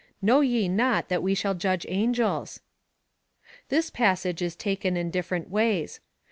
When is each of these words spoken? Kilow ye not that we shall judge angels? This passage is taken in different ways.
Kilow 0.25 0.41
ye 0.43 0.67
not 0.67 1.09
that 1.09 1.21
we 1.21 1.35
shall 1.35 1.53
judge 1.53 1.85
angels? 1.87 2.59
This 3.69 3.91
passage 3.91 4.41
is 4.41 4.55
taken 4.55 4.97
in 4.97 5.11
different 5.11 5.51
ways. 5.51 5.99